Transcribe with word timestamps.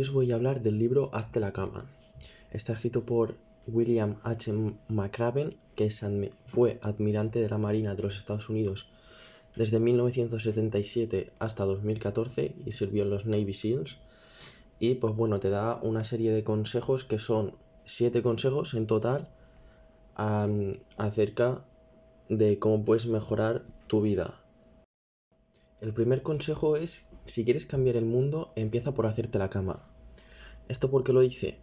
Hoy 0.00 0.04
os 0.04 0.12
voy 0.14 0.32
a 0.32 0.36
hablar 0.36 0.62
del 0.62 0.78
libro 0.78 1.10
Hazte 1.12 1.40
la 1.40 1.52
cama. 1.52 1.84
Está 2.50 2.72
escrito 2.72 3.04
por 3.04 3.36
William 3.66 4.16
H. 4.22 4.50
McRaven, 4.88 5.54
que 5.76 5.90
fue 6.46 6.78
admirante 6.80 7.38
de 7.42 7.50
la 7.50 7.58
Marina 7.58 7.94
de 7.94 8.04
los 8.04 8.16
Estados 8.16 8.48
Unidos 8.48 8.88
desde 9.56 9.78
1977 9.78 11.34
hasta 11.38 11.66
2014 11.66 12.54
y 12.64 12.72
sirvió 12.72 13.02
en 13.02 13.10
los 13.10 13.26
Navy 13.26 13.52
SEALs. 13.52 13.98
Y 14.78 14.94
pues 14.94 15.14
bueno, 15.14 15.38
te 15.38 15.50
da 15.50 15.78
una 15.82 16.02
serie 16.02 16.32
de 16.32 16.44
consejos 16.44 17.04
que 17.04 17.18
son 17.18 17.52
siete 17.84 18.22
consejos 18.22 18.72
en 18.72 18.86
total 18.86 19.28
acerca 20.96 21.62
de 22.30 22.58
cómo 22.58 22.86
puedes 22.86 23.04
mejorar 23.04 23.66
tu 23.86 24.00
vida. 24.00 24.40
El 25.82 25.94
primer 25.94 26.22
consejo 26.22 26.76
es, 26.76 27.06
si 27.24 27.42
quieres 27.42 27.64
cambiar 27.64 27.96
el 27.96 28.04
mundo, 28.04 28.52
empieza 28.54 28.92
por 28.92 29.06
hacerte 29.06 29.38
la 29.38 29.48
cama. 29.48 29.82
¿Esto 30.70 30.88
por 30.88 31.02
qué 31.02 31.12
lo 31.12 31.20
dice? 31.20 31.58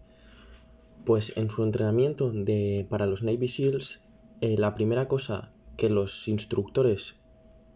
Pues 1.05 1.38
en 1.38 1.49
su 1.49 1.63
entrenamiento 1.63 2.29
de, 2.29 2.85
para 2.89 3.05
los 3.05 3.23
Navy 3.23 3.48
SEALs, 3.48 4.02
eh, 4.41 4.57
la 4.57 4.75
primera 4.75 5.07
cosa 5.07 5.53
que 5.77 5.89
los 5.89 6.27
instructores 6.27 7.15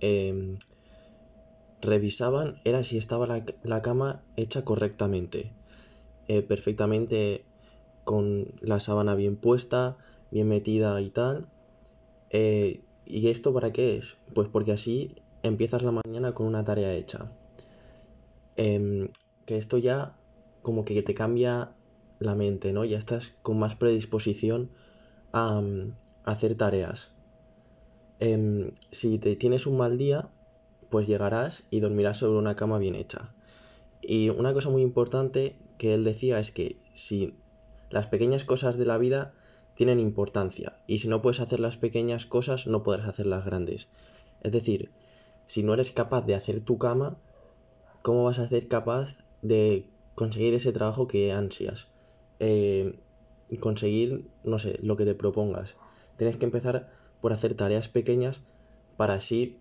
em, 0.01 0.57
revisaban 1.81 2.55
era 2.65 2.83
si 2.83 2.97
estaba 2.97 3.27
la, 3.63 3.81
cama 3.81 4.25
hecha 4.35 4.65
correctamente, 4.65 5.53
eh, 6.27 6.41
perfectamente 6.41 7.45
con 8.03 8.47
la 8.59 8.81
sábana 8.81 9.15
bien 9.15 9.37
puesta, 9.37 9.97
bien 10.31 10.49
metida 10.49 10.99
y 10.99 11.11
tal. 11.11 11.47
Eh, 12.29 12.83
¿Y 13.05 13.29
esto 13.29 13.53
para 13.53 13.71
qué 13.71 13.95
es? 13.95 14.17
Pues 14.35 14.49
porque 14.49 14.73
así 14.73 15.15
empiezas 15.43 15.81
la 15.81 15.93
mañana 15.93 16.33
con 16.33 16.45
una 16.45 16.65
tarea 16.65 16.93
hecha. 16.93 17.31
Em, 18.57 19.07
que 19.45 19.55
esto 19.55 19.77
ya 19.77 20.17
como 20.61 20.85
que 20.85 21.01
te 21.01 21.13
cambia 21.13 21.73
la 22.19 22.35
mente, 22.35 22.73
¿no? 22.73 22.85
Ya 22.85 22.97
estás 22.97 23.33
con 23.41 23.59
más 23.59 23.75
predisposición 23.75 24.69
a, 25.33 25.61
hacer 26.23 26.55
tareas. 26.55 27.11
Em, 28.19 28.71
si 28.91 29.17
te 29.17 29.35
tienes 29.35 29.65
un 29.65 29.77
mal 29.77 29.97
día, 29.97 30.29
pues 30.89 31.07
llegarás 31.07 31.63
y 31.71 31.79
dormirás 31.79 32.19
sobre 32.19 32.37
una 32.37 32.55
cama 32.55 32.77
bien 32.77 32.95
hecha. 32.95 33.33
Y 34.01 34.29
una 34.29 34.53
cosa 34.53 34.69
muy 34.69 34.81
importante 34.81 35.55
que 35.77 35.93
él 35.93 36.03
decía 36.03 36.37
es 36.37 36.51
que 36.51 36.77
si 36.93 37.35
las 37.89 38.07
pequeñas 38.07 38.43
cosas 38.43 38.77
de 38.77 38.85
la 38.85 38.97
vida 38.97 39.33
tienen 39.73 39.99
importancia 39.99 40.77
y 40.85 40.99
si 40.99 41.07
no 41.07 41.21
puedes 41.21 41.39
hacer 41.39 41.59
las 41.59 41.77
pequeñas 41.77 42.25
cosas 42.25 42.67
no 42.67 42.83
podrás 42.83 43.07
hacer 43.07 43.25
las 43.25 43.45
grandes. 43.45 43.89
Es 44.41 44.51
decir, 44.51 44.91
si 45.47 45.63
no 45.63 45.73
eres 45.73 45.91
capaz 45.91 46.21
de 46.21 46.35
hacer 46.35 46.61
tu 46.61 46.77
cama, 46.77 47.17
¿cómo 48.01 48.25
vas 48.25 48.39
a 48.39 48.47
ser 48.47 48.67
capaz 48.67 49.17
de 49.41 49.89
conseguir 50.15 50.53
ese 50.53 50.71
trabajo 50.71 51.07
que 51.07 51.31
ansias? 51.31 51.87
Eh, 52.39 52.99
conseguir, 53.59 54.29
no 54.43 54.59
sé, 54.59 54.79
lo 54.81 54.97
que 54.97 55.05
te 55.05 55.15
propongas. 55.15 55.75
Tienes 56.17 56.37
que 56.37 56.45
empezar 56.45 56.91
por 57.21 57.33
hacer 57.33 57.53
tareas 57.53 57.89
pequeñas 57.89 58.41
para 58.97 59.15
así 59.15 59.57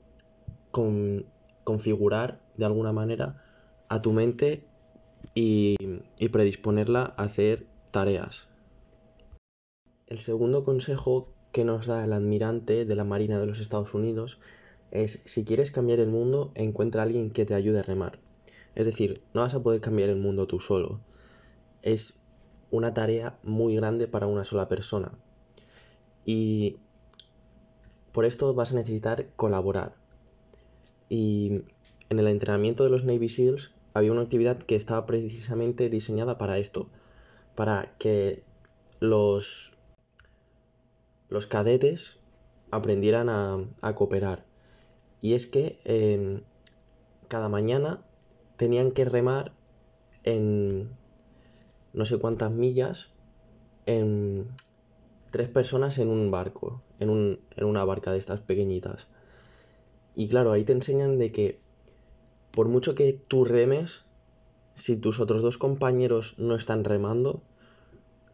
configurar 1.65 2.41
de 2.57 2.65
alguna 2.65 2.93
manera 2.93 3.43
a 3.89 4.01
tu 4.01 4.13
mente 4.13 4.65
y, 5.35 5.77
y 6.19 6.29
predisponerla 6.29 7.15
a 7.17 7.25
hacer 7.25 7.67
tareas. 7.91 8.49
El 10.07 10.19
segundo 10.19 10.65
consejo 10.65 11.27
que 11.53 11.65
nos 11.65 11.87
da 11.87 12.05
el 12.05 12.13
admirante 12.13 12.85
de 12.85 12.97
la 12.97 13.05
Marina 13.05 13.39
de 13.39 13.47
los 13.47 13.59
Estados 13.59 13.95
Unidos 13.95 14.39
es 14.91 15.21
si 15.25 15.45
quieres 15.45 15.71
cambiar 15.71 16.01
el 16.01 16.09
mundo, 16.09 16.53
encuentra 16.55 17.03
a 17.03 17.05
alguien 17.05 17.31
que 17.31 17.45
te 17.45 17.55
ayude 17.55 17.81
a 17.81 17.83
remar. 17.83 18.19
Es 18.75 18.87
decir, 18.87 19.23
no 19.35 19.43
vas 19.43 19.55
a 19.55 19.63
poder 19.63 19.81
cambiar 19.81 20.09
el 20.09 20.17
mundo 20.21 20.47
tú 20.47 20.61
solo. 20.61 21.01
Es 21.83 22.15
una 22.71 22.91
tarea 22.91 23.39
muy 23.43 23.77
grande 23.77 24.09
para 24.09 24.27
una 24.27 24.45
sola 24.45 24.69
persona. 24.69 25.13
Y 26.25 26.77
por 28.13 28.25
esto 28.25 28.55
vas 28.55 28.73
a 28.73 28.77
necesitar 28.77 29.29
colaborar. 29.37 29.97
Y 31.09 31.65
en 32.09 32.19
el 32.19 32.27
entrenamiento 32.29 32.85
de 32.85 32.91
los 32.91 33.05
Navy 33.05 33.29
SEALs 33.29 33.73
había 33.95 34.13
una 34.13 34.23
actividad 34.23 34.59
que 34.59 34.77
estaba 34.77 35.07
precisamente 35.07 35.89
diseñada 35.89 36.39
para 36.39 36.59
esto, 36.59 36.89
para 37.57 37.97
que 37.99 38.43
los, 39.01 39.73
los 41.29 41.47
cadetes 41.47 42.19
aprendieran 42.71 43.29
a, 43.29 43.59
a 43.81 43.95
cooperar 43.97 44.47
y 45.21 45.35
es 45.35 45.47
que 45.47 45.79
em, 45.85 46.43
cada 47.29 47.49
mañana 47.49 48.03
tenían 48.61 48.91
que 48.91 49.07
remar 49.07 49.55
en 50.23 50.91
no 51.95 52.05
sé 52.05 52.19
cuántas 52.19 52.53
millas 52.53 53.09
en 53.87 54.49
tres 55.31 55.49
personas 55.49 55.97
en 55.97 56.09
un 56.09 56.31
barco, 56.31 56.83
en, 56.99 57.09
un, 57.09 57.41
en 57.57 57.65
una 57.65 57.87
barca 57.87 58.13
de 58.13 58.19
estas 58.19 58.43
pequeñitas. 58.43 59.09
Y 60.15 60.29
claro, 60.29 60.53
ahí 60.53 60.65
te 60.65 60.75
enseñan 60.75 61.19
de 61.19 61.33
que 61.33 61.59
por 62.51 62.69
mucho 62.69 62.95
que 62.95 63.19
tú 63.27 63.47
remes, 63.47 64.03
si 64.75 64.95
tus 64.95 65.21
otros 65.21 65.41
dos 65.41 65.57
compañeros 65.57 66.35
no 66.37 66.55
están 66.55 66.85
remando, 66.85 67.43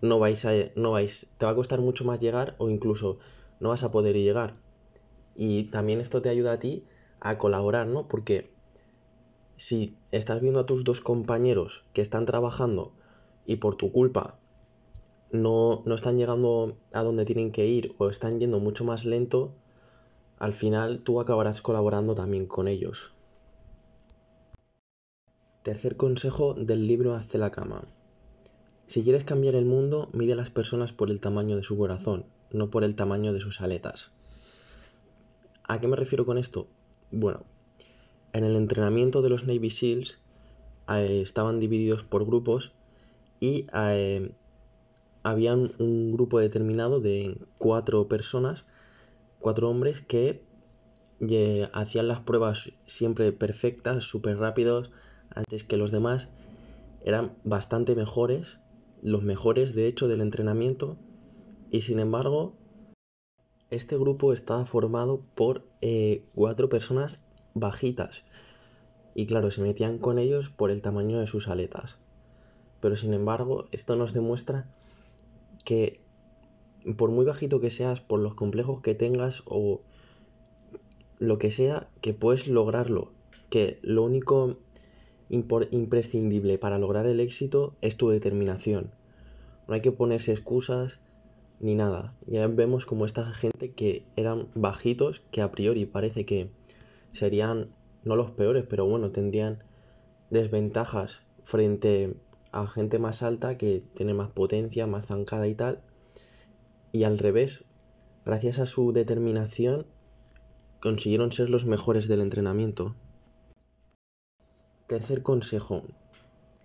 no 0.02 0.18
vais 0.18 0.44
a, 0.44 0.50
no 0.74 0.90
vais, 0.90 1.28
te 1.38 1.46
va 1.46 1.52
a 1.52 1.54
costar 1.54 1.80
mucho 1.80 2.04
más 2.04 2.18
llegar 2.18 2.56
o 2.58 2.68
incluso 2.68 3.20
no 3.60 3.68
vas 3.68 3.84
a 3.84 3.92
poder 3.92 4.16
llegar. 4.16 4.54
Y 5.36 5.70
también 5.70 6.00
esto 6.00 6.20
te 6.20 6.30
ayuda 6.30 6.54
a 6.54 6.58
ti 6.58 6.84
a 7.20 7.38
colaborar, 7.38 7.86
¿no? 7.86 8.08
Porque 8.08 8.55
si 9.56 9.96
estás 10.12 10.40
viendo 10.40 10.60
a 10.60 10.66
tus 10.66 10.84
dos 10.84 11.00
compañeros 11.00 11.84
que 11.92 12.02
están 12.02 12.26
trabajando 12.26 12.92
y 13.44 13.56
por 13.56 13.76
tu 13.76 13.92
culpa 13.92 14.38
no, 15.30 15.82
no 15.84 15.94
están 15.94 16.16
llegando 16.18 16.76
a 16.92 17.02
donde 17.02 17.24
tienen 17.24 17.52
que 17.52 17.66
ir 17.66 17.94
o 17.98 18.08
están 18.08 18.38
yendo 18.38 18.60
mucho 18.60 18.84
más 18.84 19.04
lento, 19.04 19.52
al 20.38 20.52
final 20.52 21.02
tú 21.02 21.20
acabarás 21.20 21.62
colaborando 21.62 22.14
también 22.14 22.46
con 22.46 22.68
ellos. 22.68 23.12
Tercer 25.62 25.96
consejo 25.96 26.54
del 26.54 26.86
libro 26.86 27.14
Hazte 27.14 27.38
la 27.38 27.50
cama. 27.50 27.84
Si 28.86 29.02
quieres 29.02 29.24
cambiar 29.24 29.56
el 29.56 29.64
mundo, 29.64 30.10
mide 30.12 30.34
a 30.34 30.36
las 30.36 30.50
personas 30.50 30.92
por 30.92 31.10
el 31.10 31.20
tamaño 31.20 31.56
de 31.56 31.64
su 31.64 31.76
corazón, 31.76 32.26
no 32.52 32.70
por 32.70 32.84
el 32.84 32.94
tamaño 32.94 33.32
de 33.32 33.40
sus 33.40 33.60
aletas. 33.60 34.12
¿A 35.66 35.80
qué 35.80 35.88
me 35.88 35.96
refiero 35.96 36.24
con 36.24 36.38
esto? 36.38 36.68
Bueno, 37.10 37.42
en 38.36 38.44
el 38.44 38.56
entrenamiento 38.56 39.22
de 39.22 39.30
los 39.30 39.46
Navy 39.46 39.70
SEALs 39.70 40.18
eh, 40.88 41.20
estaban 41.22 41.58
divididos 41.58 42.04
por 42.04 42.26
grupos 42.26 42.72
y 43.40 43.64
eh, 43.72 44.30
habían 45.22 45.72
un 45.78 46.12
grupo 46.12 46.38
determinado 46.38 47.00
de 47.00 47.38
cuatro 47.58 48.08
personas, 48.08 48.64
cuatro 49.40 49.70
hombres 49.70 50.02
que 50.02 50.42
eh, 51.20 51.68
hacían 51.72 52.08
las 52.08 52.20
pruebas 52.20 52.72
siempre 52.84 53.32
perfectas, 53.32 54.04
súper 54.04 54.36
rápidos, 54.36 54.90
antes 55.30 55.64
que 55.64 55.78
los 55.78 55.90
demás. 55.90 56.28
Eran 57.04 57.32
bastante 57.44 57.94
mejores, 57.94 58.58
los 59.00 59.22
mejores 59.22 59.74
de 59.74 59.86
hecho 59.86 60.08
del 60.08 60.20
entrenamiento, 60.20 60.96
y 61.70 61.80
sin 61.82 62.00
embargo 62.00 62.54
este 63.70 63.96
grupo 63.96 64.32
estaba 64.32 64.66
formado 64.66 65.20
por 65.34 65.64
eh, 65.80 66.24
cuatro 66.34 66.68
personas 66.68 67.25
bajitas. 67.56 68.24
Y 69.14 69.26
claro, 69.26 69.50
se 69.50 69.62
metían 69.62 69.98
con 69.98 70.18
ellos 70.18 70.50
por 70.50 70.70
el 70.70 70.82
tamaño 70.82 71.18
de 71.18 71.26
sus 71.26 71.48
aletas. 71.48 71.96
Pero 72.80 72.96
sin 72.96 73.14
embargo, 73.14 73.66
esto 73.72 73.96
nos 73.96 74.12
demuestra 74.12 74.70
que 75.64 76.00
por 76.96 77.10
muy 77.10 77.24
bajito 77.24 77.58
que 77.58 77.70
seas, 77.70 78.00
por 78.00 78.20
los 78.20 78.34
complejos 78.34 78.80
que 78.80 78.94
tengas 78.94 79.42
o 79.46 79.80
lo 81.18 81.38
que 81.38 81.50
sea, 81.50 81.88
que 82.02 82.14
puedes 82.14 82.46
lograrlo. 82.46 83.12
Que 83.48 83.78
lo 83.82 84.04
único 84.04 84.58
imprescindible 85.30 86.58
para 86.58 86.78
lograr 86.78 87.06
el 87.06 87.20
éxito 87.20 87.74
es 87.80 87.96
tu 87.96 88.10
determinación. 88.10 88.92
No 89.66 89.74
hay 89.74 89.80
que 89.80 89.92
ponerse 89.92 90.32
excusas 90.32 91.00
ni 91.58 91.74
nada. 91.74 92.14
Ya 92.26 92.46
vemos 92.46 92.86
como 92.86 93.06
esta 93.06 93.24
gente 93.32 93.72
que 93.72 94.04
eran 94.14 94.48
bajitos, 94.54 95.22
que 95.30 95.40
a 95.40 95.50
priori 95.50 95.86
parece 95.86 96.26
que 96.26 96.50
serían 97.12 97.74
no 98.04 98.16
los 98.16 98.30
peores, 98.30 98.64
pero 98.68 98.86
bueno, 98.86 99.10
tendrían 99.10 99.62
desventajas 100.30 101.22
frente 101.44 102.16
a 102.52 102.66
gente 102.66 102.98
más 102.98 103.22
alta 103.22 103.58
que 103.58 103.84
tiene 103.94 104.14
más 104.14 104.32
potencia, 104.32 104.86
más 104.86 105.06
zancada 105.06 105.46
y 105.46 105.54
tal. 105.54 105.82
Y 106.92 107.04
al 107.04 107.18
revés, 107.18 107.64
gracias 108.24 108.58
a 108.58 108.66
su 108.66 108.92
determinación, 108.92 109.86
consiguieron 110.80 111.32
ser 111.32 111.50
los 111.50 111.66
mejores 111.66 112.08
del 112.08 112.20
entrenamiento. 112.20 112.94
Tercer 114.86 115.22
consejo. 115.22 115.82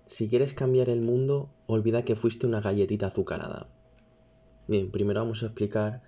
Si 0.06 0.30
quieres 0.30 0.54
cambiar 0.54 0.90
el 0.90 1.02
mundo, 1.02 1.50
olvida 1.66 2.04
que 2.04 2.16
fuiste 2.16 2.46
una 2.46 2.62
galletita 2.62 3.08
azucarada. 3.08 3.68
Bien, 4.68 4.92
primero 4.92 5.22
vamos 5.22 5.42
a 5.44 5.48
explicar 5.48 6.04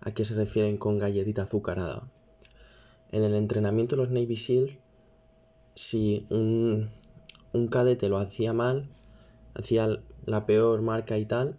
a 0.00 0.10
qué 0.10 0.24
se 0.24 0.34
refieren 0.34 0.78
con 0.78 0.98
galletita 0.98 1.42
azucarada. 1.42 2.10
En 3.12 3.24
el 3.24 3.34
entrenamiento 3.34 3.96
de 3.96 4.02
los 4.02 4.10
Navy 4.10 4.36
SEAL, 4.36 4.78
si 5.74 6.26
un, 6.30 6.88
cadete 7.68 8.08
lo 8.08 8.18
hacía 8.18 8.52
mal, 8.52 8.88
hacía 9.54 10.00
la 10.26 10.46
peor 10.46 10.82
marca 10.82 11.18
y 11.18 11.24
tal, 11.24 11.56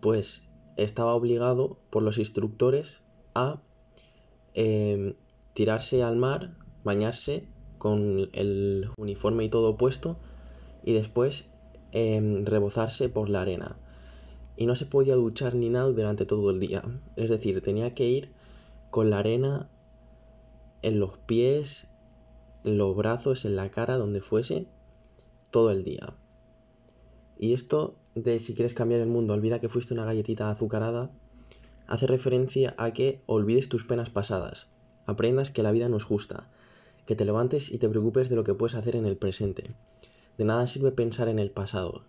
pues 0.00 0.44
estaba 0.76 1.14
obligado 1.14 1.78
por 1.90 2.02
los 2.02 2.16
instructores 2.16 3.02
a 3.34 3.60
em, 4.54 5.14
tirarse 5.52 6.02
al 6.02 6.16
mar, 6.16 6.56
bañarse 6.82 7.46
con 7.76 8.30
el 8.32 8.90
uniforme 8.96 9.44
y 9.44 9.50
todo 9.50 9.76
puesto 9.76 10.16
y 10.82 10.94
después 10.94 11.44
em, 11.92 12.46
rebozarse 12.46 13.10
por 13.10 13.28
la 13.28 13.42
arena. 13.42 13.76
Y 14.56 14.64
no 14.64 14.76
se 14.76 14.86
podía 14.86 15.14
duchar 15.16 15.54
ni 15.54 15.68
nada 15.68 15.90
durante 15.90 16.24
todo 16.24 16.50
el 16.50 16.60
día. 16.60 16.82
Es 17.16 17.28
decir, 17.28 17.60
tenía 17.60 17.92
que 17.92 18.08
ir 18.08 18.32
con 18.90 19.10
la 19.10 19.18
arena 19.18 19.68
en 20.84 21.00
los 21.00 21.16
pies, 21.18 21.88
en 22.62 22.78
los 22.78 22.94
brazos, 22.94 23.44
en 23.44 23.56
la 23.56 23.70
cara, 23.70 23.96
donde 23.96 24.20
fuese, 24.20 24.66
todo 25.50 25.70
el 25.70 25.82
día. 25.82 26.14
Y 27.38 27.54
esto 27.54 27.96
de 28.14 28.38
si 28.38 28.54
quieres 28.54 28.74
cambiar 28.74 29.00
el 29.00 29.08
mundo, 29.08 29.34
olvida 29.34 29.60
que 29.60 29.68
fuiste 29.68 29.94
una 29.94 30.04
galletita 30.04 30.50
azucarada, 30.50 31.10
hace 31.86 32.06
referencia 32.06 32.74
a 32.78 32.92
que 32.92 33.22
olvides 33.26 33.68
tus 33.68 33.84
penas 33.84 34.10
pasadas, 34.10 34.68
aprendas 35.06 35.50
que 35.50 35.62
la 35.62 35.72
vida 35.72 35.88
no 35.88 35.96
es 35.96 36.04
justa, 36.04 36.48
que 37.06 37.16
te 37.16 37.24
levantes 37.24 37.72
y 37.72 37.78
te 37.78 37.88
preocupes 37.88 38.28
de 38.28 38.36
lo 38.36 38.44
que 38.44 38.54
puedes 38.54 38.74
hacer 38.74 38.94
en 38.96 39.06
el 39.06 39.16
presente. 39.16 39.74
De 40.38 40.44
nada 40.44 40.66
sirve 40.66 40.92
pensar 40.92 41.28
en 41.28 41.38
el 41.38 41.50
pasado, 41.50 42.04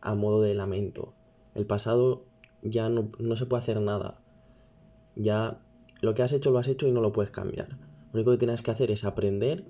a 0.00 0.14
modo 0.14 0.42
de 0.42 0.54
lamento. 0.54 1.14
El 1.54 1.66
pasado 1.66 2.24
ya 2.62 2.88
no, 2.88 3.10
no 3.18 3.36
se 3.36 3.46
puede 3.46 3.62
hacer 3.62 3.80
nada. 3.80 4.20
Ya 5.14 5.60
lo 6.02 6.14
que 6.14 6.22
has 6.22 6.32
hecho 6.32 6.50
lo 6.50 6.58
has 6.58 6.68
hecho 6.68 6.86
y 6.86 6.92
no 6.92 7.00
lo 7.00 7.12
puedes 7.12 7.30
cambiar. 7.30 7.78
Lo 8.16 8.20
único 8.20 8.30
que 8.30 8.38
tienes 8.38 8.62
que 8.62 8.70
hacer 8.70 8.90
es 8.90 9.04
aprender 9.04 9.66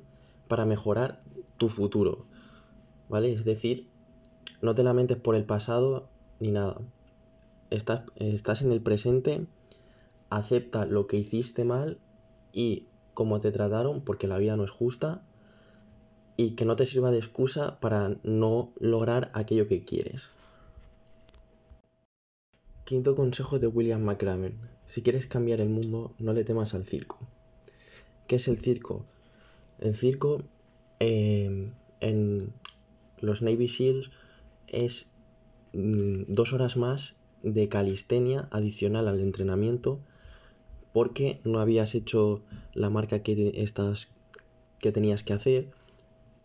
para 0.47 0.67
mejorar 0.67 1.21
tu 1.57 1.69
futuro. 1.69 2.27
¿Vale? 3.09 3.33
Es 3.33 3.45
decir, 3.45 3.89
no 4.63 4.73
te 4.73 4.85
lamentes 4.85 5.17
por 5.17 5.35
el 5.35 5.45
pasado 5.45 6.09
ni 6.39 6.53
nada. 6.53 6.81
Estás, 7.71 8.03
estás 8.15 8.63
en 8.63 8.71
el 8.71 8.81
presente, 8.81 9.45
acepta 10.31 10.87
lo 10.87 11.09
que 11.09 11.17
hiciste 11.17 11.65
mal 11.65 11.99
y 12.53 12.87
cómo 13.15 13.41
te 13.41 13.51
trataron, 13.51 14.01
porque 14.01 14.29
la 14.29 14.39
vida 14.39 14.57
no 14.57 14.63
es 14.63 14.71
justa, 14.71 15.25
y 16.37 16.51
que 16.51 16.67
no 16.67 16.77
te 16.77 16.87
sirva 16.87 17.11
de 17.11 17.19
excusa 17.19 17.81
para 17.81 18.15
no 18.23 18.71
lograr 18.79 19.29
aquello 19.35 19.67
que 19.67 19.83
quieres. 19.83 20.29
Quinto 22.85 23.17
consejo 23.17 23.59
de 23.59 23.67
William 23.67 24.03
McRaven. 24.03 24.57
Si 24.85 25.03
quieres 25.03 25.27
cambiar 25.27 25.61
el 25.61 25.69
mundo, 25.69 26.15
no 26.21 26.33
le 26.33 26.45
temas 26.45 26.75
al 26.75 26.85
circo. 26.85 27.19
¿Qué 28.27 28.37
es 28.37 28.49
el 28.49 28.59
circo? 28.59 29.05
El 29.79 29.95
circo 29.95 30.43
eh, 30.99 31.71
en 32.01 32.53
los 33.21 33.43
Navy 33.43 33.69
SEALs 33.69 34.11
es 34.67 35.11
mm, 35.73 36.25
dos 36.29 36.53
horas 36.53 36.77
más 36.77 37.15
de 37.43 37.69
calistenia 37.69 38.49
adicional 38.51 39.07
al 39.07 39.21
entrenamiento 39.21 40.01
porque 40.93 41.41
no 41.45 41.61
habías 41.61 41.95
hecho 41.95 42.43
la 42.73 42.91
marca 42.91 43.23
que, 43.23 43.53
estás, 43.63 44.09
que 44.79 44.91
tenías 44.91 45.23
que 45.23 45.35
hacer, 45.35 45.71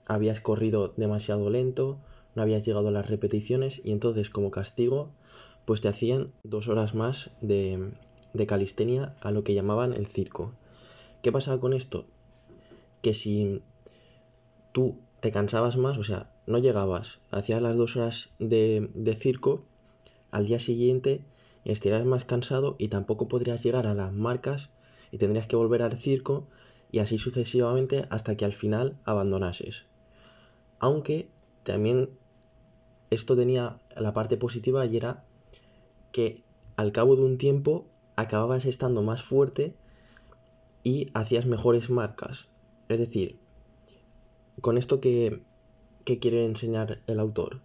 habías 0.07 0.41
corrido 0.41 0.93
demasiado 0.97 1.49
lento, 1.49 1.99
no 2.35 2.41
habías 2.41 2.65
llegado 2.65 2.89
a 2.89 2.91
las 2.91 3.09
repeticiones 3.09 3.81
y 3.83 3.91
entonces 3.91 4.29
como 4.29 4.51
castigo 4.51 5.09
pues 5.65 5.81
te 5.81 5.87
hacían 5.87 6.31
dos 6.43 6.67
horas 6.67 6.93
más 6.93 7.31
de, 7.41 7.91
de 8.33 8.45
calistenia 8.45 9.15
a 9.21 9.31
lo 9.31 9.43
que 9.43 9.53
llamaban 9.53 9.93
el 9.93 10.05
circo. 10.05 10.53
¿Qué 11.21 11.31
pasaba 11.31 11.59
con 11.59 11.73
esto? 11.73 12.05
Que 13.01 13.13
si 13.13 13.61
tú 14.71 14.97
te 15.19 15.31
cansabas 15.31 15.77
más, 15.77 15.97
o 15.99 16.03
sea, 16.03 16.31
no 16.47 16.57
llegabas, 16.57 17.19
hacías 17.29 17.61
las 17.61 17.77
dos 17.77 17.95
horas 17.95 18.29
de, 18.39 19.15
circo, 19.15 19.63
al 20.31 20.47
día 20.47 20.57
siguiente 20.57 21.23
estirás 21.63 22.05
más 22.05 22.25
cansado 22.25 22.75
y 22.79 22.87
tampoco 22.87 23.27
podrías 23.27 23.61
llegar 23.63 23.85
a 23.85 23.93
las 23.93 24.11
marcas 24.11 24.71
y 25.11 25.19
tendrías 25.19 25.45
que 25.45 25.55
volver 25.55 25.83
al 25.83 25.95
circo 25.95 26.47
y 26.91 26.99
así 26.99 27.19
sucesivamente 27.19 28.05
hasta 28.09 28.35
que 28.35 28.45
al 28.45 28.53
final 28.53 28.97
abandonases. 29.05 29.85
Aunque 30.79 31.29
también 31.61 32.09
esto 33.11 33.35
tenía 33.35 33.79
la 33.95 34.13
parte 34.13 34.37
positiva 34.37 34.87
y 34.87 34.97
era 34.97 35.23
que 36.11 36.43
al 36.77 36.91
cabo 36.91 37.15
de 37.15 37.21
un 37.21 37.37
tiempo 37.37 37.85
acababas 38.15 38.65
estando 38.65 39.03
más 39.03 39.21
fuerte 39.21 39.75
y 40.83 41.09
hacías 41.13 41.45
mejores 41.45 41.89
marcas. 41.89 42.49
Es 42.87 42.99
decir, 42.99 43.39
con 44.61 44.77
esto 44.77 44.99
que, 44.99 45.43
quiere 46.03 46.45
enseñar 46.45 47.01
el 47.07 47.19
autor, 47.19 47.61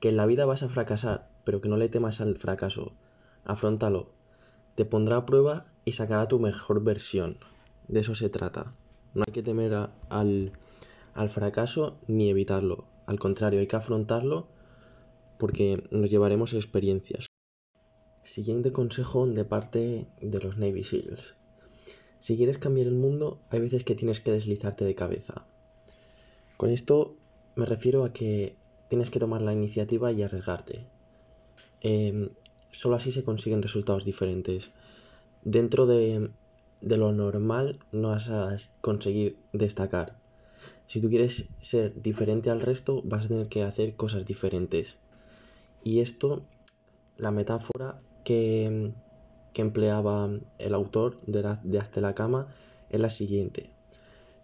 que 0.00 0.10
en 0.10 0.16
la 0.16 0.26
vida 0.26 0.44
vas 0.44 0.62
a 0.62 0.68
fracasar, 0.68 1.30
pero 1.44 1.60
que 1.60 1.68
no 1.68 1.76
le 1.76 1.88
temas 1.88 2.20
al 2.20 2.36
fracaso, 2.36 2.92
afrontalo, 3.44 4.10
te 4.74 4.84
pondrá 4.84 5.16
a 5.16 5.26
prueba 5.26 5.66
y 5.84 5.92
sacará 5.92 6.28
tu 6.28 6.38
mejor 6.38 6.82
versión. 6.82 7.38
De 7.88 8.00
eso 8.00 8.14
se 8.14 8.28
trata. 8.28 8.72
No 9.14 9.24
hay 9.26 9.32
que 9.32 9.42
temer 9.42 9.72
al, 10.10 10.52
al 11.14 11.28
fracaso 11.30 11.98
ni 12.06 12.28
evitarlo. 12.28 12.86
Al 13.06 13.18
contrario, 13.18 13.60
hay 13.60 13.66
que 13.66 13.76
afrontarlo 13.76 14.48
porque 15.38 15.82
nos 15.90 16.10
llevaremos 16.10 16.52
experiencias. 16.52 17.26
Siguiente 18.22 18.72
consejo 18.72 19.26
de 19.26 19.44
parte 19.44 20.08
de 20.20 20.40
los 20.40 20.58
Navy 20.58 20.82
SEALs. 20.82 21.36
Si 22.26 22.36
quieres 22.36 22.58
cambiar 22.58 22.88
el 22.88 22.96
mundo, 22.96 23.38
hay 23.50 23.60
veces 23.60 23.84
que 23.84 23.94
tienes 23.94 24.18
que 24.18 24.32
deslizarte 24.32 24.84
de 24.84 24.96
cabeza. 24.96 25.46
Con 26.56 26.70
esto 26.70 27.14
me 27.54 27.66
refiero 27.66 28.02
a 28.04 28.12
que 28.12 28.56
tienes 28.88 29.10
que 29.10 29.20
tomar 29.20 29.42
la 29.42 29.52
iniciativa 29.52 30.10
y 30.10 30.24
arriesgarte. 30.24 30.84
Em, 31.82 32.30
solo 32.72 32.96
así 32.96 33.12
se 33.12 33.22
consiguen 33.22 33.62
resultados 33.62 34.04
diferentes. 34.04 34.72
Dentro 35.44 35.86
de, 35.86 36.32
de 36.80 36.96
lo 36.96 37.12
normal 37.12 37.78
no 37.92 38.08
vas 38.08 38.28
a 38.28 38.56
conseguir 38.80 39.38
destacar. 39.52 40.18
Si 40.88 41.00
tú 41.00 41.08
quieres 41.08 41.46
ser 41.60 42.02
diferente 42.02 42.50
al 42.50 42.60
resto, 42.60 43.02
vas 43.04 43.26
a 43.26 43.28
tener 43.28 43.48
que 43.48 43.62
hacer 43.62 43.94
cosas 43.94 44.26
diferentes. 44.26 44.96
Y 45.84 46.00
esto, 46.00 46.42
la 47.18 47.30
metáfora 47.30 48.00
que, 48.24 48.94
que 49.56 49.62
empleaba 49.62 50.28
el 50.58 50.74
autor 50.74 51.16
de, 51.22 51.40
la, 51.40 51.62
Hazte 51.80 52.02
la 52.02 52.14
cama 52.14 52.46
es 52.90 53.00
la 53.00 53.08
siguiente. 53.08 53.70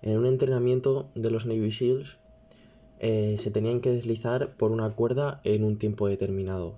En 0.00 0.16
un 0.16 0.25
entrenamiento 0.25 1.11
de 1.14 1.31
los 1.31 1.45
Navy 1.45 1.71
SEALs 1.71 2.16
eh, 2.99 3.37
se 3.38 3.50
tenían 3.50 3.83
que 3.83 3.90
deslizar 3.90 4.57
por 4.57 4.71
una 4.71 4.88
cuerda 4.88 5.42
en 5.45 5.64
un 5.64 5.76
tiempo 5.76 6.09
determinado. 6.09 6.76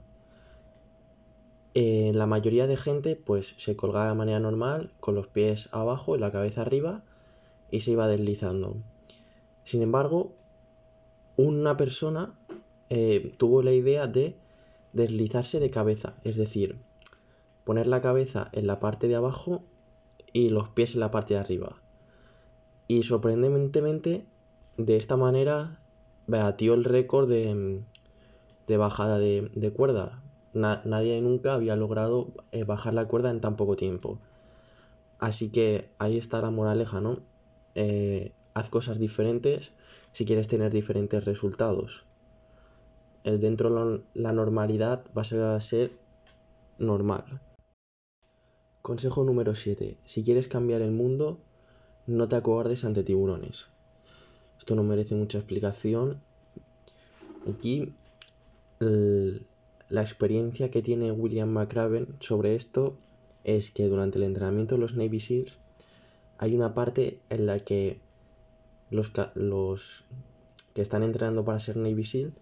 Eh, 1.74 2.10
la 2.12 2.26
mayoría 2.26 2.66
de 2.66 2.76
gente 2.76 3.14
pues 3.14 3.54
se 3.56 3.76
colgaba 3.76 4.08
de 4.08 4.16
manera 4.16 4.40
normal, 4.40 4.90
con 4.98 5.14
los 5.14 5.28
pies 5.28 5.68
abajo 5.70 6.16
y 6.16 6.18
la 6.18 6.32
cabeza 6.32 6.62
arriba, 6.62 7.04
y 7.70 7.82
se 7.82 7.92
iba 7.92 8.08
deslizando. 8.08 8.78
Sin 9.62 9.80
embargo, 9.80 10.32
una 11.36 11.76
persona 11.76 12.34
eh, 12.90 13.30
tuvo 13.38 13.62
la 13.62 13.70
idea 13.70 14.08
de 14.08 14.34
deslizarse 14.92 15.60
de 15.60 15.70
cabeza, 15.70 16.16
es 16.24 16.34
decir, 16.34 16.80
poner 17.64 17.86
la 17.86 18.00
cabeza 18.00 18.48
en 18.52 18.66
la 18.66 18.78
parte 18.78 19.08
de 19.08 19.16
abajo 19.16 19.64
y 20.32 20.50
los 20.50 20.68
pies 20.68 20.94
en 20.94 21.00
la 21.00 21.10
parte 21.10 21.34
de 21.34 21.40
arriba. 21.40 21.80
Y 22.86 23.02
sorprendentemente, 23.04 24.26
de 24.76 24.96
esta 24.96 25.16
manera, 25.16 25.80
batió 26.26 26.74
el 26.74 26.84
récord 26.84 27.28
de, 27.28 27.82
bajada 28.76 29.18
de, 29.18 29.72
cuerda. 29.74 30.22
nadie 30.52 31.20
nunca 31.20 31.54
había 31.54 31.76
logrado 31.76 32.28
eh, 32.52 32.64
bajar 32.64 32.94
la 32.94 33.06
cuerda 33.06 33.30
en 33.30 33.40
tan 33.40 33.56
poco 33.56 33.76
tiempo. 33.76 34.18
Así 35.18 35.48
que 35.48 35.88
ahí 35.98 36.18
está 36.18 36.42
la 36.42 36.50
moraleja, 36.50 37.00
¿no? 37.00 37.20
Eh, 37.74 38.32
haz 38.52 38.68
cosas 38.68 38.98
diferentes 38.98 39.72
si 40.12 40.24
quieres 40.24 40.48
tener 40.48 40.72
diferentes 40.72 41.24
resultados. 41.24 42.04
El 43.24 43.40
dentro 43.40 43.74
de 43.74 44.02
la 44.14 44.32
normalidad 44.32 45.04
va 45.16 45.22
a 45.56 45.60
ser 45.60 45.90
normal. 46.78 47.40
Consejo 48.84 49.24
número 49.24 49.54
7. 49.54 49.96
Si 50.04 50.22
quieres 50.22 50.46
cambiar 50.46 50.82
el 50.82 50.90
mundo, 50.90 51.40
no 52.06 52.28
te 52.28 52.36
acobardes 52.36 52.84
ante 52.84 53.02
tiburones. 53.02 53.70
Esto 54.58 54.74
no 54.74 54.82
merece 54.82 55.14
mucha 55.14 55.38
explicación. 55.38 56.20
Aquí 57.48 57.94
la 58.80 60.02
experiencia 60.02 60.70
que 60.70 60.82
tiene 60.82 61.12
William 61.12 61.48
McRaven 61.48 62.14
sobre 62.20 62.56
esto 62.56 62.98
es 63.42 63.70
que 63.70 63.88
durante 63.88 64.18
el 64.18 64.24
entrenamiento 64.24 64.74
de 64.74 64.82
los 64.82 64.94
Navy 64.94 65.18
SEALs 65.18 65.58
hay 66.36 66.54
una 66.54 66.74
parte 66.74 67.20
en 67.30 67.46
la 67.46 67.58
que 67.58 68.02
los, 68.90 69.12
que 70.74 70.82
están 70.82 71.04
entrenando 71.04 71.42
para 71.42 71.58
ser 71.58 71.78
Navy 71.78 72.04
SEAL 72.04 72.34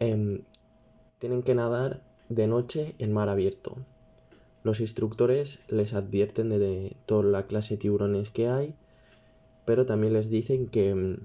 em, 0.00 0.42
tienen 1.16 1.42
que 1.42 1.54
nadar 1.54 2.02
de 2.28 2.46
noche 2.46 2.94
en 2.98 3.14
mar 3.14 3.30
abierto. 3.30 3.74
Los 4.66 4.80
instructores 4.80 5.60
les 5.70 5.94
advierten 5.94 6.48
de, 6.48 6.96
toda 7.06 7.22
la 7.22 7.46
clase 7.46 7.74
de 7.74 7.78
tiburones 7.78 8.32
que 8.32 8.48
hay, 8.48 8.74
pero 9.64 9.86
también 9.86 10.12
les 10.12 10.28
dicen 10.28 10.66
que, 10.66 11.20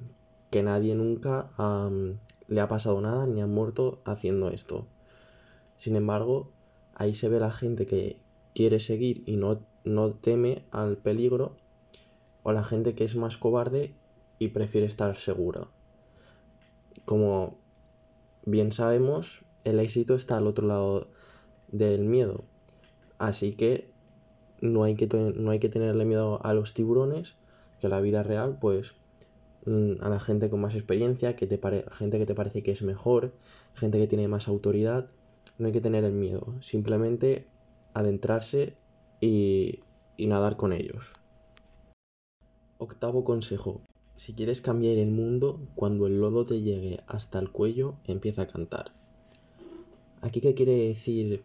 nadie 0.62 0.94
nunca 0.94 1.50
le 2.48 2.62
ha 2.62 2.68
pasado 2.68 3.02
nada 3.02 3.26
ni 3.26 3.42
ha 3.42 3.48
muerto 3.48 4.00
haciendo 4.06 4.50
esto. 4.50 4.86
Sin 5.76 5.96
embargo, 5.96 6.52
ahí 6.94 7.16
se 7.16 7.30
ve 7.30 7.40
la 7.40 7.50
gente 7.50 7.88
que 7.88 8.20
quiere 8.54 8.80
seguir 8.80 9.24
y 9.26 9.38
no, 9.38 9.66
no 9.86 10.14
teme 10.14 10.64
al 10.70 10.98
peligro 10.98 11.58
o 12.44 12.52
la 12.52 12.64
gente 12.64 12.94
que 12.94 13.06
es 13.06 13.16
más 13.16 13.38
cobarde 13.38 13.96
y 14.38 14.50
prefiere 14.50 14.86
estar 14.86 15.16
segura. 15.16 15.68
Como 17.06 17.58
bien 18.46 18.72
sabemos, 18.72 19.42
el 19.64 19.80
éxito 19.80 20.14
está 20.14 20.38
al 20.38 20.46
otro 20.46 20.68
lado 20.68 21.08
del 21.72 22.04
miedo. 22.04 22.46
Así 23.22 23.52
que 23.52 23.88
no 24.62 24.82
hay 24.82 24.96
que, 24.96 25.06
no 25.36 25.52
hay 25.52 25.60
que 25.60 25.70
tenerle 25.70 26.06
miedo 26.06 26.44
a 26.44 26.56
los 26.56 26.74
tiburones, 26.74 27.36
que 27.80 27.88
la 27.88 28.02
vida 28.02 28.24
real, 28.24 28.58
pues 28.60 28.96
mm, 29.68 30.02
a 30.02 30.10
la 30.10 30.20
gente 30.20 30.50
con 30.50 30.60
más 30.60 30.74
experiencia, 30.74 31.36
que 31.36 31.46
te 31.46 31.60
gente 31.92 32.18
que 32.18 32.26
te 32.26 32.34
parece 32.34 32.64
que 32.64 32.72
es 32.72 32.82
mejor, 32.82 33.32
gente 33.76 34.00
que 34.00 34.08
tiene 34.08 34.28
más 34.28 34.48
autoridad, 34.48 35.08
no 35.60 35.68
hay 35.68 35.72
que 35.72 35.82
tener 35.82 36.04
el 36.04 36.14
miedo, 36.14 36.56
simplemente 36.62 37.46
adentrarse 37.94 38.74
y, 39.20 39.82
y 40.18 40.26
nadar 40.26 40.58
con 40.58 40.74
ellos. 40.74 41.14
Octavo 42.80 43.24
consejo. 43.24 43.82
Si 44.16 44.34
quieres 44.34 44.62
cambiar 44.62 44.98
el 44.98 45.12
mundo, 45.12 45.60
cuando 45.76 46.08
el 46.08 46.20
lodo 46.20 46.44
te 46.44 46.60
llegue 46.60 47.02
hasta 47.06 47.38
el 47.38 47.52
cuello, 47.52 47.98
empieza 48.08 48.42
a 48.42 48.48
cantar. 48.48 48.92
¿Aquí 50.22 50.42
qué 50.42 50.56
quiere 50.56 50.88
decir 50.88 51.44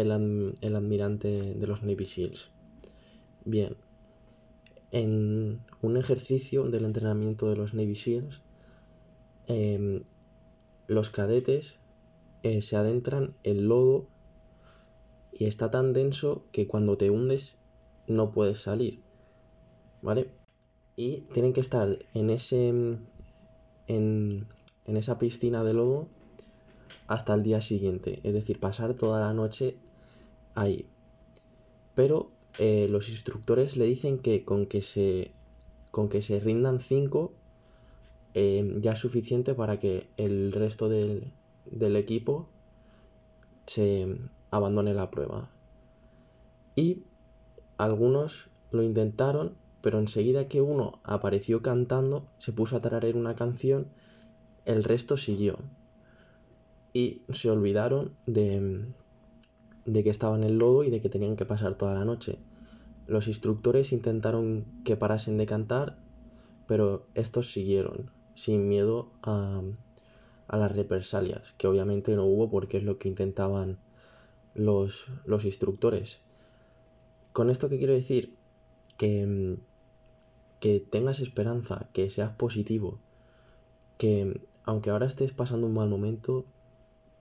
el, 0.00 0.76
admirante 0.76 1.54
de 1.54 1.66
los 1.66 1.82
Navy 1.82 2.06
SEALs? 2.06 2.50
Bien, 3.44 3.76
en 4.90 5.60
un 5.82 5.96
ejercicio 5.96 6.64
del 6.64 6.84
entrenamiento 6.84 7.48
de 7.48 7.56
los 7.56 7.74
Navy 7.74 7.94
SEALs, 7.94 8.42
em, 9.46 10.02
los 10.86 11.10
cadetes 11.10 11.78
eh, 12.42 12.60
se 12.62 12.76
adentran 12.76 13.34
en 13.42 13.68
lodo 13.68 14.06
y 15.32 15.46
está 15.46 15.70
tan 15.70 15.92
denso 15.92 16.44
que 16.52 16.66
cuando 16.66 16.96
te 16.96 17.10
hundes 17.10 17.56
no 18.06 18.32
puedes 18.32 18.58
salir. 18.58 19.00
¿Vale? 20.00 20.28
y 20.98 21.20
tienen 21.32 21.52
que 21.52 21.60
estar 21.60 21.96
en 22.12 22.28
ese 22.28 22.68
en, 23.86 24.48
esa 24.84 25.16
piscina 25.16 25.62
de 25.62 25.72
lodo 25.72 26.08
hasta 27.06 27.34
el 27.34 27.44
día 27.44 27.60
siguiente, 27.60 28.18
es 28.24 28.34
decir, 28.34 28.58
pasar 28.58 28.94
toda 28.94 29.20
la 29.20 29.32
noche 29.32 29.76
ahí. 30.60 30.88
Pero 31.94 32.30
eh, 32.58 32.88
los 32.90 33.08
instructores 33.08 33.76
le 33.76 33.84
dicen 33.84 34.18
que 34.18 34.44
con 34.44 34.66
que 34.66 34.80
se 34.80 35.32
con 35.90 36.08
que 36.08 36.20
se 36.22 36.38
rindan 36.38 36.80
5 36.80 37.32
eh, 38.34 38.76
ya 38.80 38.92
es 38.92 38.98
suficiente 38.98 39.54
para 39.54 39.78
que 39.78 40.08
el 40.16 40.52
resto 40.52 40.88
del, 40.88 41.32
del 41.64 41.96
equipo 41.96 42.48
se 43.66 44.18
abandone 44.50 44.94
la 44.94 45.10
prueba. 45.10 45.50
Y 46.76 47.04
algunos 47.78 48.50
lo 48.70 48.82
intentaron 48.82 49.56
pero 49.80 49.98
enseguida 49.98 50.48
que 50.48 50.60
uno 50.60 51.00
apareció 51.04 51.62
cantando, 51.62 52.26
se 52.38 52.52
puso 52.52 52.76
a 52.76 52.80
tararear 52.80 53.16
una 53.16 53.36
canción, 53.36 53.88
el 54.64 54.84
resto 54.84 55.16
siguió. 55.16 55.56
Y 56.92 57.22
se 57.30 57.50
olvidaron 57.50 58.12
de, 58.26 58.92
de 59.92 60.04
que 60.04 60.10
estaban 60.10 60.42
en 60.42 60.50
el 60.50 60.58
lodo 60.58 60.84
y 60.84 60.90
de 60.90 61.00
que 61.00 61.08
tenían 61.08 61.36
que 61.36 61.46
pasar 61.46 61.74
toda 61.74 61.94
la 61.94 62.04
noche. 62.04 62.38
Los 63.06 63.26
instructores 63.28 63.92
intentaron 63.92 64.64
que 64.84 64.96
parasen 64.96 65.38
de 65.38 65.46
cantar, 65.46 65.98
pero 66.66 67.06
estos 67.14 67.50
siguieron, 67.50 68.10
sin 68.34 68.68
miedo 68.68 69.10
a, 69.22 69.62
a 70.46 70.56
las 70.58 70.76
represalias, 70.76 71.52
que 71.52 71.66
obviamente 71.66 72.14
no 72.16 72.24
hubo 72.24 72.50
porque 72.50 72.76
es 72.76 72.84
lo 72.84 72.98
que 72.98 73.08
intentaban 73.08 73.78
los, 74.54 75.06
los 75.24 75.44
instructores. 75.44 76.20
Con 77.32 77.48
esto 77.50 77.68
que 77.68 77.78
quiero 77.78 77.94
decir 77.94 78.36
que 78.98 79.58
que 80.60 80.80
tengas 80.80 81.20
esperanza, 81.20 81.88
que 81.92 82.10
seas 82.10 82.32
positivo, 82.32 82.98
que 83.96 84.42
aunque 84.64 84.90
ahora 84.90 85.06
estés 85.06 85.32
pasando 85.32 85.66
un 85.66 85.74
mal 85.74 85.88
momento, 85.88 86.44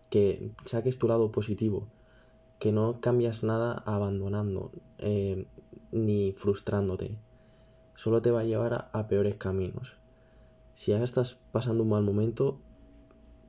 que 0.10 0.52
saques 0.66 0.98
tu 0.98 1.08
lado 1.08 1.32
positivo, 1.32 1.88
que 2.60 2.72
no 2.72 3.00
cambias 3.00 3.44
nada 3.44 3.74
abandonando 3.86 4.72
eh, 4.98 5.48
ni 5.92 6.32
frustrándote, 6.32 7.18
solo 7.94 8.22
te 8.22 8.32
va 8.32 8.42
a 8.42 8.46
llevar 8.46 8.90
a, 8.92 9.08
peores 9.08 9.36
caminos. 9.36 9.98
Si 10.74 10.92
ahora 10.92 11.06
estás 11.06 11.40
pasando 11.52 11.84
un 11.84 11.90
mal 11.90 12.04
momento, 12.04 12.60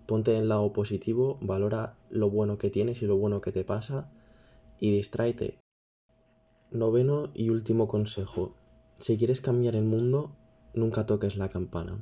ponte 0.06 0.34
en 0.34 0.42
el 0.42 0.48
lado 0.48 0.72
positivo, 0.72 1.38
valora 1.40 1.96
lo 2.10 2.30
bueno 2.30 2.58
que 2.58 2.70
tienes 2.70 3.02
y 3.02 3.06
lo 3.06 3.16
bueno 3.16 3.40
que 3.40 3.52
te 3.52 3.64
pasa 3.64 4.10
y 4.78 4.90
distráete. 4.90 5.58
Noveno 6.70 7.30
y 7.34 7.50
último 7.50 7.88
consejo, 7.88 8.52
si 8.98 9.16
quieres 9.16 9.40
cambiar 9.40 9.74
el 9.74 9.84
mundo, 9.84 10.32
nunca 10.74 11.06
toques 11.06 11.36
la 11.36 11.48
campana. 11.48 11.98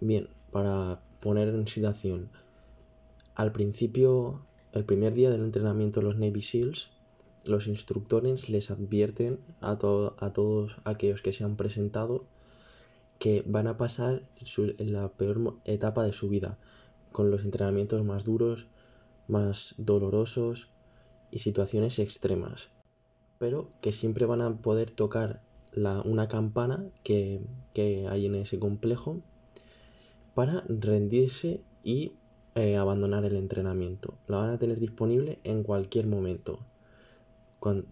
Bien, 0.00 0.28
para 0.52 1.00
poner 1.20 1.48
en 1.48 1.66
situación, 1.66 2.30
al 3.34 3.52
principio, 3.52 4.46
el 4.72 4.84
primer 4.84 5.14
día 5.14 5.30
del 5.30 5.42
entrenamiento 5.42 6.00
de 6.00 6.06
los 6.06 6.16
Navy 6.16 6.40
SEALs, 6.40 6.90
los 7.44 7.68
instructores 7.68 8.50
les 8.50 8.70
advierten 8.70 9.38
a, 9.60 9.72
a 9.72 10.32
todos 10.32 10.76
aquellos 10.84 11.22
que 11.22 11.32
se 11.32 11.44
han 11.44 11.56
presentado 11.56 12.26
que 13.18 13.42
van 13.46 13.66
a 13.66 13.76
pasar 13.76 14.22
la 14.78 15.08
peor 15.12 15.58
etapa 15.64 16.04
de 16.04 16.12
su 16.12 16.28
vida, 16.28 16.58
con 17.12 17.30
los 17.30 17.44
entrenamientos 17.44 18.04
más 18.04 18.24
duros, 18.24 18.66
más 19.28 19.74
dolorosos 19.78 20.68
y 21.30 21.38
situaciones 21.38 21.98
extremas, 21.98 22.70
pero 23.38 23.70
que 23.80 23.92
siempre 23.92 24.26
van 24.26 24.42
a 24.42 24.56
poder 24.58 24.90
tocar 24.90 25.42
una 26.04 26.28
campana 26.28 26.90
que, 27.02 27.40
hay 28.08 28.26
en 28.26 28.34
ese 28.34 28.58
complejo 28.58 29.20
para 30.34 30.64
rendirse 30.68 31.60
y 31.82 32.12
eh, 32.56 32.76
abandonar 32.76 33.24
el 33.26 33.36
entrenamiento. 33.36 34.14
La 34.26 34.38
van 34.38 34.50
a 34.50 34.58
tener 34.58 34.80
disponible 34.80 35.38
en 35.44 35.62
cualquier 35.62 36.06
momento. 36.06 36.58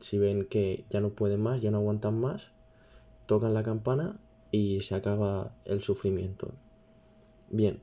si 0.01 0.19
ven 0.19 0.47
que 0.47 0.85
ya 0.89 1.01
no 1.01 1.11
pueden 1.11 1.43
más, 1.43 1.61
ya 1.61 1.71
no 1.71 1.79
aguantan 1.79 2.19
más, 2.19 2.51
tocan 3.27 3.53
la 3.53 3.63
campana 3.63 4.19
y 4.51 4.81
se 4.81 4.95
acaba 4.95 5.55
el 5.67 5.83
sufrimiento. 5.83 6.55
Bien, 7.51 7.81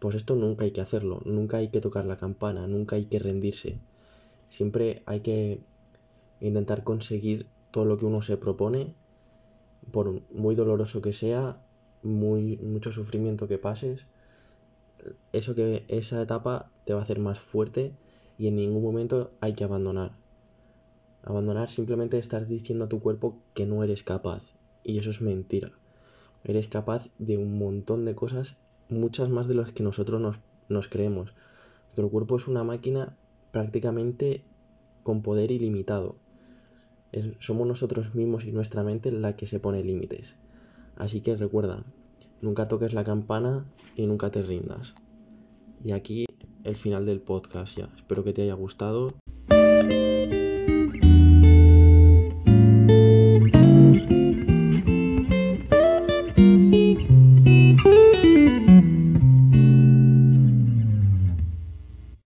pues 0.00 0.16
esto 0.16 0.34
nunca 0.34 0.64
hay 0.64 0.72
que 0.72 0.80
hacerlo, 0.80 1.22
nunca 1.24 1.58
hay 1.58 1.68
que 1.68 1.80
tocar 1.80 2.04
la 2.04 2.16
campana, 2.16 2.66
nunca 2.66 2.96
hay 2.96 3.04
que 3.04 3.20
rendirse. 3.20 3.78
Siempre 4.48 5.02
hay 5.06 5.20
que 5.20 5.60
intentar 6.40 6.82
conseguir 6.82 7.46
todo 7.70 7.84
lo 7.84 7.96
que 7.96 8.06
uno 8.06 8.22
se 8.22 8.36
propone 8.36 8.94
por 9.92 10.22
muy 10.32 10.56
doloroso 10.56 11.00
que 11.00 11.12
sea, 11.12 11.62
muy, 12.02 12.56
mucho 12.56 12.90
sufrimiento 12.90 13.46
que 13.46 13.58
pases, 13.58 14.06
eso 15.32 15.54
que 15.54 15.84
esa 15.88 16.22
etapa 16.22 16.70
te 16.84 16.94
va 16.94 17.00
a 17.00 17.02
hacer 17.02 17.18
más 17.18 17.38
fuerte 17.38 17.92
y 18.38 18.48
en 18.48 18.56
ningún 18.56 18.82
momento 18.82 19.32
hay 19.40 19.54
que 19.54 19.64
abandonar. 19.64 20.16
Abandonar 21.22 21.70
simplemente 21.70 22.18
estás 22.18 22.48
diciendo 22.48 22.84
a 22.84 22.88
tu 22.88 23.00
cuerpo 23.00 23.38
que 23.54 23.66
no 23.66 23.82
eres 23.82 24.02
capaz 24.02 24.54
y 24.82 24.98
eso 24.98 25.10
es 25.10 25.20
mentira. 25.20 25.70
Eres 26.44 26.68
capaz 26.68 27.10
de 27.18 27.38
un 27.38 27.58
montón 27.58 28.04
de 28.04 28.14
cosas, 28.14 28.56
muchas 28.88 29.30
más 29.30 29.48
de 29.48 29.54
las 29.54 29.72
que 29.72 29.82
nosotros 29.82 30.20
nos, 30.20 30.40
nos 30.68 30.88
creemos. 30.88 31.34
Nuestro 31.84 32.10
cuerpo 32.10 32.36
es 32.36 32.48
una 32.48 32.64
máquina 32.64 33.16
prácticamente 33.50 34.44
con 35.02 35.22
poder 35.22 35.50
ilimitado 35.50 36.16
somos 37.38 37.66
nosotros 37.66 38.14
mismos 38.14 38.44
y 38.44 38.52
nuestra 38.52 38.82
mente 38.82 39.10
la 39.12 39.36
que 39.36 39.46
se 39.46 39.60
pone 39.60 39.84
límites. 39.84 40.36
Así 40.96 41.20
que 41.20 41.36
recuerda, 41.36 41.84
nunca 42.40 42.66
toques 42.66 42.94
la 42.94 43.04
campana 43.04 43.64
y 43.96 44.06
nunca 44.06 44.30
te 44.30 44.42
rindas. 44.42 44.94
Y 45.82 45.92
aquí 45.92 46.26
el 46.64 46.76
final 46.76 47.06
del 47.06 47.20
podcast 47.20 47.78
ya. 47.78 47.88
Espero 47.96 48.24
que 48.24 48.32
te 48.32 48.42
haya 48.42 48.54
gustado. 48.54 49.08